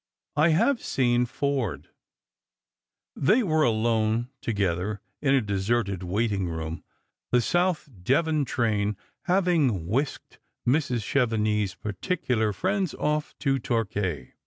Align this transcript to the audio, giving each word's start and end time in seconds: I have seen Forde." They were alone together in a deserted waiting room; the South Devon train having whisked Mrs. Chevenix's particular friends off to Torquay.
I 0.35 0.49
have 0.49 0.83
seen 0.83 1.27
Forde." 1.27 1.89
They 3.15 3.43
were 3.43 3.61
alone 3.61 4.29
together 4.41 4.99
in 5.21 5.35
a 5.35 5.41
deserted 5.41 6.01
waiting 6.01 6.49
room; 6.49 6.83
the 7.29 7.39
South 7.39 7.87
Devon 8.01 8.43
train 8.43 8.97
having 9.25 9.85
whisked 9.85 10.39
Mrs. 10.67 11.03
Chevenix's 11.03 11.75
particular 11.75 12.51
friends 12.51 12.95
off 12.95 13.35
to 13.41 13.59
Torquay. 13.59 14.33